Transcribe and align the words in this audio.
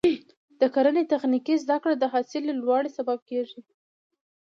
د 0.59 0.61
کرنې 0.75 1.03
تخنیکي 1.13 1.55
زده 1.63 1.77
کړه 1.83 1.95
د 1.99 2.03
حاصل 2.13 2.43
لوړوالي 2.47 2.89
سبب 2.97 3.19
کېږي. 3.29 3.59